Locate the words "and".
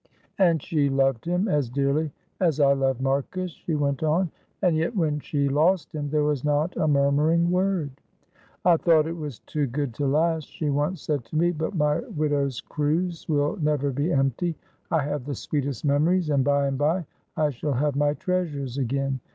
0.39-0.63, 4.63-4.75, 16.31-16.43, 16.65-16.79